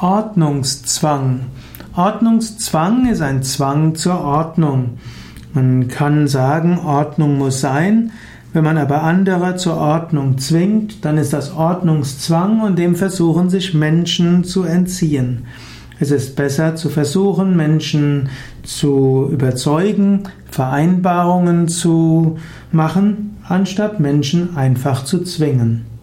[0.00, 1.40] Ordnungszwang.
[1.94, 4.98] Ordnungszwang ist ein Zwang zur Ordnung.
[5.52, 8.10] Man kann sagen, Ordnung muss sein.
[8.52, 13.74] Wenn man aber andere zur Ordnung zwingt, dann ist das Ordnungszwang und dem versuchen sich
[13.74, 15.46] Menschen zu entziehen.
[16.00, 18.28] Es ist besser zu versuchen, Menschen
[18.64, 22.38] zu überzeugen, Vereinbarungen zu
[22.72, 25.93] machen, anstatt Menschen einfach zu zwingen.